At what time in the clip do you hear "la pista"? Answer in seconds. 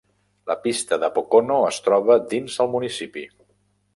0.51-0.97